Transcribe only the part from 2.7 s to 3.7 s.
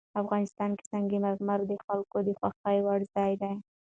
وړ ځای دی.